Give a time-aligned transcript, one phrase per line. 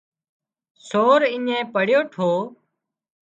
[0.87, 2.29] سور اڃين پڙيو ٺو